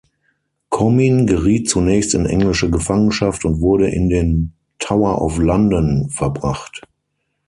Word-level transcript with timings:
Comyn 0.71 1.27
geriet 1.27 1.69
zunächst 1.69 2.15
in 2.15 2.25
englische 2.25 2.71
Gefangenschaft 2.71 3.45
und 3.45 3.61
wurde 3.61 3.87
in 3.91 4.09
den 4.09 4.53
Tower 4.79 5.21
of 5.21 5.37
London 5.37 6.09
verbracht. 6.09 6.81